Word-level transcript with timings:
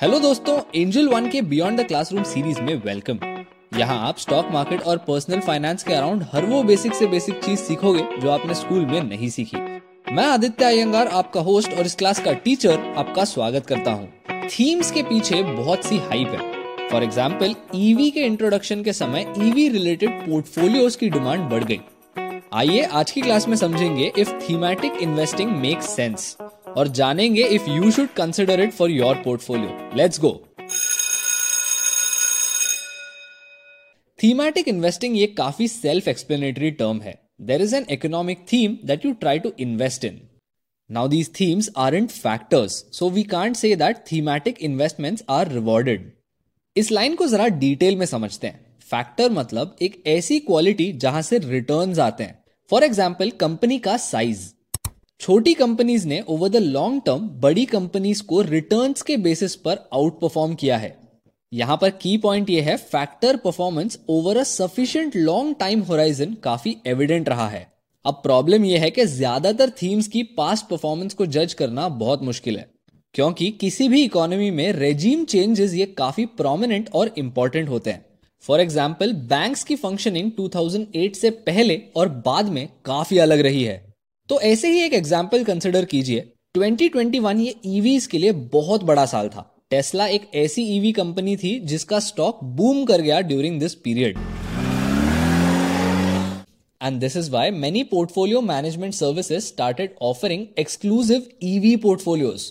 Hello 0.00 0.18
दोस्तों 0.20 0.56
Angel 0.74 1.08
One 1.08 1.28
के 1.30 1.40
beyond 1.42 1.80
the 1.80 1.84
classroom 1.86 2.22
series 2.24 2.60
में 2.60 2.74
वेलकम 2.84 3.18
यहाँ 3.78 3.96
आप 4.08 4.18
स्टॉक 4.18 4.46
मार्केट 4.52 4.82
और 4.82 4.98
पर्सनल 4.98 5.40
फाइनेंस 5.40 5.82
के 5.82 5.94
अराउंड 5.94 6.22
हर 6.32 6.44
वो 6.44 6.62
बेसिक 6.62 6.94
से 6.94 7.06
बेसिक 7.06 7.44
चीज़ 7.44 7.60
सीखोगे 7.60 8.04
जो 8.20 8.30
आपने 8.30 8.54
स्कूल 8.54 8.86
में 8.86 9.02
नहीं 9.02 9.28
सीखी. 9.30 9.56
मैं 10.12 10.24
आदित्य 10.26 10.64
अयंगार, 10.64 11.08
आपका 11.08 11.40
होस्ट 11.40 11.72
और 11.72 11.86
इस 11.86 11.94
क्लास 11.94 12.20
का 12.24 12.32
टीचर 12.44 12.94
आपका 12.98 13.24
स्वागत 13.24 13.66
करता 13.66 13.92
हूँ. 13.92 14.08
थीम्स 14.48 14.90
के 14.90 15.02
पीछे 15.02 15.42
बहुत 15.42 15.84
सी 15.84 15.98
हाइप 15.98 16.28
है. 16.28 16.88
फॉर 16.90 17.02
एग्ज़ाम्पल 17.02 17.54
ईवी 17.74 18.10
के 18.10 18.20
इंट्रोडक्शन 18.20 18.82
के 18.82 18.92
समय 18.92 19.32
ईवी 19.38 19.68
रिलेटेड 19.68 20.20
पोर्टफोलियोज 20.20 20.96
की 20.96 21.10
डिमांड 21.10 21.48
बढ़ 21.50 21.64
गई. 21.64 21.80
आइए 22.54 22.82
आज 22.82 23.10
की 23.10 23.20
क्लास 23.20 23.48
में 23.48 23.56
समझेंगे 23.56 24.12
if 24.18 24.32
thematic 24.40 25.02
investing 25.02 25.52
make 25.56 25.82
sense 25.82 26.36
और 26.76 26.88
जानेंगे 26.88 27.42
if 27.44 27.68
you 27.70 27.90
should 27.90 28.08
consider 28.16 28.60
it 28.60 28.72
for 28.72 28.90
your 28.90 29.22
portfolio 29.24 29.90
let's 29.96 30.20
go 30.20 30.32
thematic 34.18 34.68
investing 34.68 35.16
ये 35.16 35.26
काफ़ी 35.36 35.68
सेल्फ 35.68 36.08
एक्सप्लेनेटरी 36.08 36.70
टर्म 36.70 37.00
है. 37.00 37.18
There 37.42 37.62
is 37.62 37.74
an 37.76 37.86
economic 37.90 38.44
theme 38.52 38.76
that 38.86 39.04
you 39.06 39.12
try 39.20 39.38
to 39.38 39.52
invest 39.60 40.04
in 40.04 40.20
now 40.90 41.08
these 41.08 41.30
themes 41.40 41.70
are 41.78 41.94
in 41.94 42.06
factors 42.06 42.84
so 42.92 43.10
we 43.10 43.22
can't 43.26 43.56
say 43.56 43.74
that 43.76 44.04
thematic 44.12 44.58
investments 44.62 45.24
are 45.30 45.52
rewarded 45.52 46.10
इस 46.76 46.90
line 46.92 47.14
को 47.14 47.26
जरा 47.26 47.46
detail 47.58 47.96
में 47.96 48.06
समझते 48.06 48.46
हैं. 48.46 48.60
Factor 48.90 49.30
मतलब 49.30 49.76
एक 49.82 50.02
ऐसी 50.08 50.38
क्वालिटी 50.40 50.92
जहाँ 50.94 51.22
से 51.22 51.38
रिटर्न्स 51.38 51.98
आते 51.98 52.24
हैं. 52.24 52.38
फॉर 52.70 52.84
एग्ज़ाम्पल 52.84 53.30
कंपनी 53.40 53.78
का 53.78 53.96
साइज़ 53.96 54.48
छोटी 55.20 55.52
कंपनीज़ 55.54 56.06
ने 56.08 56.20
ओवर 56.28 56.48
द 56.48 56.56
लॉन्ग 56.56 57.00
टर्म 57.06 57.28
बड़ी 57.40 57.64
कंपनीज़ 57.66 58.22
को 58.22 58.40
रिटर्न्स 58.42 59.02
के 59.02 59.16
बेसिस 59.16 59.54
पर 59.56 59.78
आउट 59.94 60.18
परफॉर्म 60.20 60.54
किया 60.54 60.76
है। 60.76 60.96
यहाँ 61.52 61.76
पर 61.76 61.90
की 61.92 62.16
पॉइंट 62.18 62.50
यह 62.50 62.64
है 62.64 62.76
factor 62.76 63.36
performance 63.36 63.98
over 64.08 64.36
a 64.36 64.42
sufficient 64.42 65.16
long 65.16 65.54
time 65.60 65.80
horizon 65.80 66.32
काफ़ी 66.44 66.76
एविडेंट 66.86 67.28
रहा 67.28 67.48
है। 67.48 67.66
अब 68.04 68.20
प्रॉब्लम 68.22 68.64
यह 68.64 68.80
है 68.80 68.90
कि 68.90 69.04
ज़्यादातर 69.06 69.70
थीम्स 69.82 70.08
की 70.08 70.22
पास्ट 70.38 70.68
परफॉर्मेंस 70.68 71.14
को 71.14 71.26
जज 71.28 71.54
करना 71.54 71.88
बहुत 71.96 72.22
मुश्किल 72.22 72.58
है, 72.58 72.66
क्योंकि 73.14 73.50
किसी 73.60 73.88
भी 73.88 74.02
इकोनॉमी 74.04 74.50
में 74.52 74.72
रेजीम 74.72 75.24
चेंजेस 75.26 75.74
ये 75.74 75.86
काफ़ी 75.98 76.26
प्रोमिनेंट 76.38 76.90
और 76.92 77.12
इंपॉर्टेंट 77.18 77.68
होते 77.68 77.90
हैं। 77.90 78.04
फॉर 78.44 78.60
एग्ज़ाम्पल 78.60 79.12
बैंक्स 79.28 79.64
की 79.64 79.76
फंक्शनिंग 79.76 80.32
2008 80.32 81.16
से 81.16 81.30
पहले 81.44 81.80
और 81.96 82.08
बाद 82.26 82.48
में 82.48 82.68
काफ़ी 82.84 83.18
अलग 83.18 83.40
रही 83.40 83.62
है। 83.64 83.89
तो 84.30 84.38
ऐसे 84.40 84.68
ही 84.70 84.80
एक 84.80 84.92
एग्ज़ाम्पल 84.94 85.44
कंसिडर 85.44 85.84
कीजिए 85.84 86.20
2021 86.58 87.38
ये 87.38 87.54
ईवीज 87.66 88.06
के 88.06 88.18
लिए 88.18 88.32
बहुत 88.52 88.84
बड़ा 88.84 89.06
साल 89.06 89.28
था 89.28 89.42
टेस्ला 89.70 90.06
एक 90.06 90.30
ऐसी 90.34 90.62
ईवी 90.76 90.92
कंपनी 90.92 91.36
थी 91.36 91.58
जिसका 91.72 91.98
स्टॉक 92.00 92.44
बूम 92.60 92.84
कर 92.86 93.00
गया 93.00 93.20
during 93.30 93.58
this 93.60 93.74
period 93.86 94.18
and 96.80 97.00
this 97.00 97.16
is 97.16 97.30
why 97.30 97.50
many 97.50 97.82
portfolio 97.90 98.40
management 98.52 98.94
services 98.94 99.44
started 99.46 99.96
offering 100.12 100.46
exclusive 100.58 101.28
EV 101.50 101.76
portfolios 101.88 102.50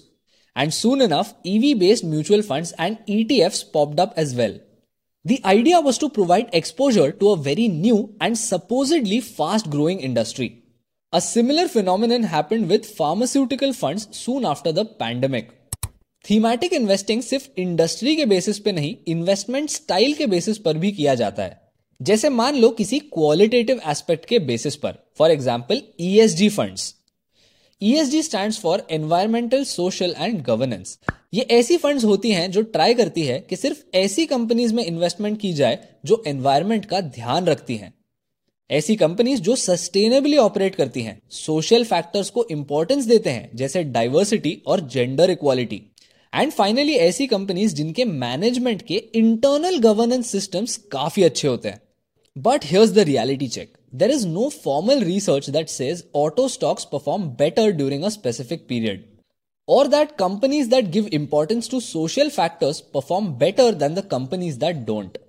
and 0.56 0.72
soon 0.74 1.02
enough 1.02 1.34
EV 1.48 1.74
based 1.88 2.06
mutual 2.06 2.42
funds 2.42 2.74
and 2.80 2.98
ETFs 3.10 3.66
popped 3.74 4.08
up 4.08 4.24
as 4.26 4.40
well. 4.42 4.64
The 5.26 5.44
idea 5.50 5.80
was 5.82 5.98
to 6.00 6.10
provide 6.12 6.56
exposure 6.56 7.12
to 7.14 7.30
a 7.30 7.44
very 7.44 7.74
new 7.82 8.00
and 8.20 8.38
supposedly 8.40 9.28
fast 9.36 9.76
growing 9.76 10.10
industry. 10.10 10.56
A 11.14 11.20
similar 11.20 11.68
phenomenon 11.68 12.22
happened 12.22 12.70
with 12.70 12.86
pharmaceutical 12.86 13.74
funds 13.74 14.08
soon 14.12 14.44
after 14.46 14.72
the 14.72 14.84
pandemic. 15.00 15.48
Thematic 16.26 16.74
investing 16.74 17.22
सिर्फ़ 17.22 17.48
industry 17.62 18.16
के 18.16 18.26
basis 18.26 18.60
पे 18.60 18.72
नहीं 18.72 18.96
investment 19.08 19.70
style 19.70 20.14
के 20.14 20.28
basis 20.28 20.58
पर 20.58 20.78
भी 20.78 20.92
किया 20.92 21.16
जाता 21.16 21.44
है। 21.44 21.60
जैसे 22.00 22.30
मान 22.30 22.56
लो 22.56 22.70
किसी 22.78 23.00
क्वालिटेटिव 23.00 23.82
एस्पेक्ट 23.90 24.26
के 24.26 24.40
बेसिस 24.52 24.76
पर 24.76 25.04
for 25.18 25.32
example 25.32 25.82
ESG 26.02 26.50
funds 26.50 26.94
ESG 27.82 28.22
stand 28.24 28.54
for 28.54 28.88
environmental 28.92 29.64
social 29.66 30.16
and 30.18 30.42
governance 30.46 30.98
ये 31.34 31.48
ऐसी 31.52 31.78
फंड्स 31.78 32.06
होती 32.06 32.32
हैं 32.32 32.50
जो 32.52 32.62
ट्राई 32.76 32.94
करती 32.94 33.26
है 33.26 33.40
कि 33.40 33.56
सिर्फ़ 33.56 33.84
ऐसी 33.98 34.26
कंपनीज़ 34.26 34.74
में 34.74 34.86
इन्वेस्टमेंट 34.86 35.40
की 35.42 35.54
जाए 35.54 35.88
जो 36.06 36.24
एनवायरमेंट 36.28 36.86
का 36.86 37.02
ध्यान 37.02 37.46
रखती 37.46 37.76
हैं। 37.78 37.94
ऐसी 38.70 38.96
कंपनीज़ 38.96 39.42
जो 39.42 39.56
सस्टेनेबली 39.56 40.38
ऑपरेट 40.38 40.76
करती 40.76 41.02
हैं 41.02 41.20
सोशल 41.32 41.84
फैक्टर्स 41.84 42.30
को 42.30 42.46
इंपॉर्टेंस 42.52 43.06
देते 43.06 43.30
हैं, 43.30 43.50
जैसे 43.56 43.84
डाइवर्सिटी 43.84 44.62
और 44.68 44.80
जेंडर 44.90 45.30
इक्वालिटी 45.30 45.82
एंड 46.34 46.52
फाइनली 46.52 46.94
ऐसी 46.96 47.28
कंपनीज़ 47.28 47.76
जिनके 47.76 48.06
मैनेजमेंट 48.06 48.82
के 48.82 48.96
इंटरनल 49.16 49.78
गवर्नेंस 49.82 50.32
सिस्टम्स 50.32 50.78
काफ़ी 50.92 51.24
अच्छे 51.24 51.48
होते 51.48 51.70
हैं. 51.70 51.82
But 52.36 52.66
here's 52.66 52.92
the 52.92 53.00
reality 53.10 53.48
check 53.48 53.74
there 53.96 54.12
is 54.12 54.28
no 54.28 54.50
formal 54.64 55.04
research 55.04 55.50
that 55.50 55.70
says 55.70 56.04
auto 56.16 56.48
stocks 56.48 56.86
perform 56.92 57.24
better 57.40 57.72
during 57.72 58.04
a 58.04 58.10
specific 58.10 58.68
period 58.70 59.08
or 59.68 59.82
that 59.90 60.14
companies 60.20 60.70
that 60.70 60.88
give 60.94 61.10
importance 61.16 61.68
to 61.72 61.80
social 61.88 62.30
factors 62.36 62.78
perform 62.94 63.26
better 63.42 63.66
than 63.82 63.98
the 63.98 64.04
companies 64.14 64.56
that 64.64 64.80
don't. 64.88 65.20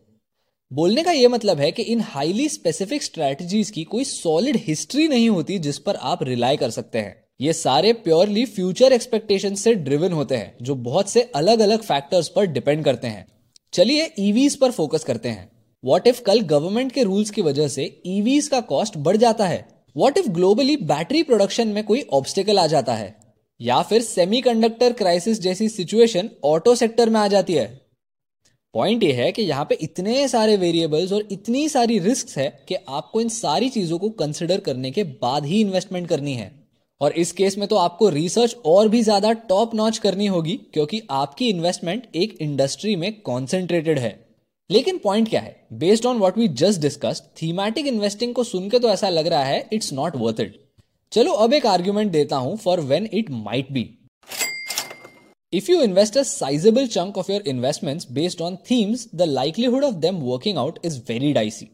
बोलने 0.72 1.02
का 1.02 1.12
यह 1.12 1.28
मतलब 1.28 1.60
है 1.60 1.72
कि 1.72 1.82
इन 1.82 2.00
highly 2.00 2.48
specific 2.48 3.02
strategies 3.02 3.70
की 3.70 3.84
कोई 3.84 4.04
solid 4.04 4.56
history 4.56 5.08
नहीं 5.08 5.30
होती 5.30 5.58
जिस 5.58 5.78
पर 5.78 5.96
आप 5.96 6.22
रिलाई 6.22 6.56
कर 6.56 6.70
सकते 6.70 6.98
हैं। 6.98 7.24
ये 7.40 7.52
सारे 7.52 7.92
प्योरली 7.92 8.44
फ्यूचर 8.44 8.92
एक्सपेक्टेशन 8.92 9.54
से 9.54 9.74
ड्रिवन 9.74 10.12
होते 10.12 10.36
हैं, 10.36 10.56
जो 10.62 10.74
बहुत 10.74 11.10
से 11.10 11.22
अलग 11.22 11.60
अलग 11.60 11.82
फैक्टर्स 11.82 12.28
पर 12.28 12.46
डिपेंड 12.46 12.84
करते 12.84 13.06
हैं। 13.06 13.26
चलिए 13.72 14.14
ईवीज 14.18 14.56
पर 14.56 14.70
फोकस 14.70 15.04
करते 15.04 15.28
हैं। 15.28 15.50
वॉट 15.84 16.06
इफ़ 16.06 16.22
कल 16.22 16.40
गवर्नमेंट 16.40 16.92
के 16.92 17.02
रूल्स 17.02 17.30
की 17.30 17.42
वजह 17.42 17.68
से 17.68 18.02
ईवीज 18.06 18.48
का 18.48 18.60
कॉस्ट 18.60 18.96
बढ़ 18.96 19.16
जाता 19.16 19.46
है? 19.46 19.68
What 19.96 20.18
if 20.18 20.28
globally 20.28 20.76
battery 20.76 21.22
production 21.22 21.68
में 21.68 21.84
कोई 21.84 22.06
ऑब्स्टिकल 22.12 22.58
आ 22.58 22.66
जाता 22.66 22.94
है? 22.94 23.16
या 23.60 23.82
फिर 23.82 24.02
सेमीकंडक्टर 24.02 24.92
क्राइसिस 24.92 25.40
जैसी 25.40 25.68
सिचुएशन 25.68 26.30
ऑटो 26.44 26.74
सेक्टर 26.74 27.10
में 27.10 27.20
आ 27.20 27.28
जाती 27.28 27.52
है? 27.52 27.79
पॉइंट 28.74 29.02
ये 29.02 29.12
है 29.12 29.30
कि 29.32 29.42
यहाँ 29.42 29.64
पे 29.64 29.74
इतने 29.82 30.26
सारे 30.28 30.56
वेरिएबल्स 30.56 31.12
और 31.12 31.26
इतनी 31.32 31.68
सारी 31.68 31.98
रिस्क 31.98 32.36
है 32.38 32.48
कि 32.68 32.74
आपको 32.88 33.20
इन 33.20 33.28
सारी 33.28 33.68
चीज़ों 33.68 33.98
को 33.98 34.10
कंसिडर 34.10 34.60
करने 34.60 34.90
के 34.90 35.04
बाद 35.22 35.44
ही 35.44 35.60
इन्वेस्टमेंट 35.60 36.08
करनी 36.08 36.34
है। 36.34 36.50
और 37.00 37.12
इस 37.12 37.32
केस 37.32 37.56
में 37.58 37.66
तो 37.68 37.76
आपको 37.76 38.08
रिसर्च 38.08 38.56
और 38.66 38.88
भी 38.88 39.02
ज़्यादा 39.02 39.32
टॉप 39.32 39.74
नॉच 39.74 39.98
करनी 39.98 40.26
होगी, 40.26 40.56
क्योंकि 40.74 41.02
आपकी 41.10 41.48
इन्वेस्टमेंट 41.48 42.06
एक 42.14 42.36
इंडस्ट्री 42.40 42.96
में 42.96 43.20
कॉन्सेंट्रेटेड 43.20 43.98
है। 43.98 44.18
लेकिन 44.70 44.98
पॉइंट 44.98 45.28
क्या 45.28 45.40
है? 45.40 45.56
Based 45.74 46.06
on 46.06 46.18
what 46.18 46.38
we 46.38 46.48
just 46.48 46.80
discuss 46.80 47.22
thematic 47.42 47.86
investing 47.86 48.34
को 48.34 48.44
सुन 48.44 48.68
के 48.70 48.78
तो 48.78 48.88
ऐसा 48.88 49.08
लग 49.08 49.26
रहा 49.26 49.44
है 49.44 49.68
इट्स 49.72 49.92
नॉट 49.92 50.16
वर्थ 50.16 50.40
इट 50.40 50.60
चलो 51.12 51.32
अब 51.34 51.52
एक 51.52 51.66
आर्ग्यूमेंट 51.66 52.12
देता 52.12 52.36
हूँ 52.36 52.56
for 52.56 52.80
when 52.82 53.08
it 53.12 53.30
might 53.30 53.72
be 53.72 53.88
If 55.52 55.68
you 55.68 55.82
invest 55.82 56.14
a 56.14 56.24
sizable 56.24 56.86
chunk 56.86 57.16
of 57.16 57.28
your 57.28 57.40
investments 57.40 58.04
based 58.04 58.40
on 58.40 58.58
themes, 58.58 59.06
the 59.06 59.26
likelihood 59.26 59.82
of 59.82 60.00
them 60.00 60.20
working 60.20 60.56
out 60.56 60.78
is 60.84 60.98
very 60.98 61.32
dicey, 61.32 61.72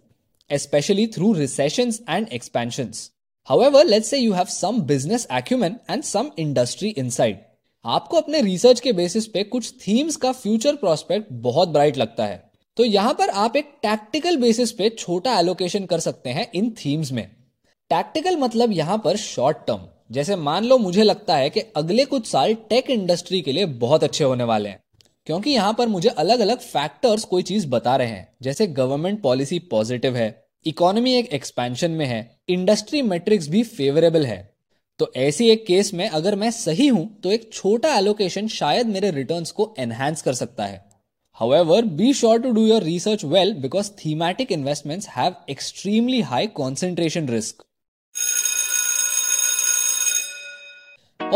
especially 0.51 1.05
through 1.09 1.35
recessions 1.35 2.01
and 2.09 2.27
expansions. 2.33 3.11
However, 3.49 3.83
let's 3.85 4.09
say 4.09 4.19
you 4.19 4.33
have 4.33 4.49
some 4.49 4.87
business 4.87 5.27
acumen 5.29 5.81
and 5.89 6.07
some 6.07 6.33
industry 6.39 6.91
insight. 7.03 7.43
आपको 7.85 8.17
अपने 8.17 8.41
research 8.43 8.81
के 8.81 8.93
basis 8.93 9.27
पे 9.35 9.43
कुछ 9.45 9.73
themes 9.87 10.17
का 10.17 10.33
future 10.33 10.77
prospect 10.77 11.27
बहुत 11.43 11.69
bright 11.69 11.97
लगता 11.97 12.25
है 12.27 12.43
तो 12.77 12.85
यहाँ 12.85 13.13
पर 13.19 13.31
आप 13.43 13.57
एक 13.57 13.71
टैक्टिकल 13.83 14.37
बेसिस 14.37 14.73
पे 14.79 14.89
छोटा 14.99 15.39
एलोकेशन 15.41 15.87
कर 15.87 16.01
सकते 16.01 16.31
हैं 16.31 16.51
इन 16.55 16.75
थीम्स 16.85 17.13
में 17.13 17.25
टैक्टिकल 17.91 18.37
मतलब 18.37 18.73
यहाँ 18.73 18.99
पर 19.05 19.17
शॉर्ट 19.17 19.67
टर्म 19.67 19.87
जैसे 20.11 20.37
मान 20.37 20.65
लो 20.65 20.79
मुझे 20.79 21.03
लगता 21.03 21.37
है 21.37 21.51
कि 21.51 21.61
अगले 21.77 22.05
कुछ 22.05 22.27
साल 22.27 22.55
टेक 22.71 22.91
इंडस्ट्री 22.91 23.41
के 23.43 23.53
लिए 23.53 23.67
बहुत 23.67 24.05
अच्छे 24.05 24.25
होने 24.25 24.45
वाले 24.45 24.69
हैं 24.69 24.81
क्योंकि 25.27 25.51
यहाँ 25.51 25.75
पर 25.75 25.89
मुझे 25.89 26.09
अलग 26.09 26.41
अलग 26.41 26.59
फैक्टर्स 26.59 27.25
कोई 27.25 27.43
चीज़ 27.43 27.67
बता 27.69 27.97
रहे 27.97 28.09
हैं। 28.09 28.29
जैसे 28.43 28.67
गवर्नमेंट 28.67 29.21
पॉलिसी 29.23 29.59
पॉजिटिव 29.71 30.17
है 30.17 30.29
इकोनॉमी 30.67 31.15
एक 31.15 31.33
एक्सपेंशन 31.35 31.91
में 31.91 32.07
है 32.07 32.21
इंडस्ट्री 32.49 33.03
मेट्रिक्स 33.03 33.49
भी 33.49 33.63
फेवरेबल 33.63 34.27
है। 34.27 34.39
तो 35.01 35.13
ऐसी 35.17 35.49
एक 35.51 35.67
केस 35.67 35.93
में 35.95 36.09
अगर 36.09 36.35
मैं 36.35 36.51
सही 36.51 36.87
हूँ 36.87 37.09
तो 37.21 37.33
एक 37.33 37.51
छोटा 37.53 37.95
एलोकेशन 37.95 38.49
शायद 38.49 38.87
मेरे 38.87 39.11
रिटर्न्स 39.11 39.51
को 39.51 39.75
एनहेंस 39.79 40.23
कर 40.23 40.35
सकता 40.35 40.65
है। 40.65 40.85
However, 41.41 41.83
be 41.97 42.13
sure 42.15 42.39
to 42.39 42.53
do 42.57 42.63
your 42.67 42.81
research 42.83 43.25
well 43.33 43.55
because 43.63 43.91
thematic 43.99 44.53
investments 44.57 45.09
have 45.17 45.35
extremely 45.51 46.21
high 46.31 46.47
concentration 46.61 47.33
risk. 47.33 47.66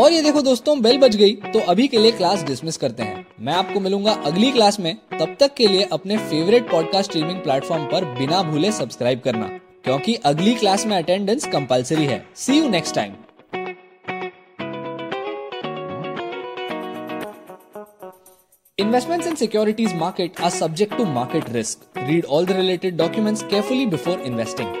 और 0.01 0.13
ये 0.13 0.21
देखो 0.21 0.41
दोस्तों 0.41 0.81
बेल 0.81 0.97
बज 0.97 1.15
गई 1.15 1.33
तो 1.53 1.59
अभी 1.59 1.87
के 1.87 1.97
लिए 1.97 2.11
क्लास 2.11 2.43
डिसमिस 2.43 2.77
करते 2.77 3.03
हैं 3.03 3.25
मैं 3.39 3.53
आपको 3.53 3.79
मिलूँगा 3.79 4.11
अगली 4.25 4.51
क्लास 4.51 4.79
में 4.79 4.95
तब 5.19 5.35
तक 5.39 5.53
के 5.53 5.67
लिए 5.67 5.83
अपने 5.91 6.17
फेवरेट 6.17 6.71
पॉडकास्ट 6.71 7.09
स्ट्रीमिंग 7.11 7.39
प्लेटफॉर्म 7.39 7.85
पर 7.85 8.05
बिना 8.05 8.41
भूले 8.43 8.71
सब्सक्राइब 8.71 9.19
करना, 9.19 9.47
क्योंकि 9.83 10.15
अगली 10.25 10.55
क्लास 10.55 10.85
में 10.85 10.97
अटेंडेंस 10.97 11.47
कंपलसरी 11.47 12.05
है 12.05 12.25
see 12.35 12.57
you 12.59 12.69
next 12.69 12.95
time 12.95 13.13
Investments 18.77 19.27
in 19.27 19.35
securities 19.39 19.93
market 19.93 20.39
are 20.39 20.51
subject 20.51 20.97
to 20.97 21.05
market 21.17 21.49
risk. 21.49 21.85
Read 22.07 22.25
all 22.25 22.45
the 22.45 22.55
related 22.55 22.97
documents 22.97 23.43
carefully 23.53 23.85
before 23.85 24.19
investing. 24.31 24.80